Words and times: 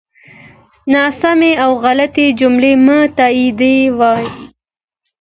ناسمی 0.93 1.51
او 1.63 1.71
غلطی 1.83 2.25
جملی 2.39 2.73
مه 2.85 2.99
تاییدوی 3.17 4.25